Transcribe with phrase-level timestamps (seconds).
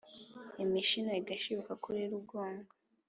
[0.63, 2.71] imishino igashibuka kuri rugongo.